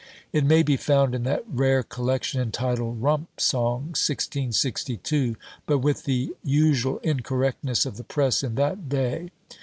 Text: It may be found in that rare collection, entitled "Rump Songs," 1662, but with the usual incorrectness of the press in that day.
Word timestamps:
It 0.33 0.43
may 0.43 0.63
be 0.63 0.77
found 0.77 1.13
in 1.13 1.21
that 1.25 1.43
rare 1.47 1.83
collection, 1.83 2.41
entitled 2.41 3.03
"Rump 3.03 3.39
Songs," 3.39 4.01
1662, 4.09 5.35
but 5.67 5.77
with 5.77 6.05
the 6.05 6.35
usual 6.43 6.97
incorrectness 7.03 7.85
of 7.85 7.97
the 7.97 8.03
press 8.03 8.41
in 8.41 8.55
that 8.55 8.89
day. 8.89 9.29